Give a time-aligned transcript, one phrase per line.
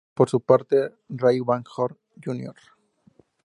[0.15, 1.95] Por su parte, Ray Van Horn
[2.25, 2.55] Jr.